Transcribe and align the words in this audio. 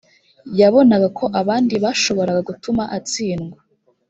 yabonaga 0.59 1.07
ko 1.17 1.25
abandi 1.41 1.73
bashoboraga 1.83 2.41
gutuma 2.49 2.83
atsindwa 2.97 3.59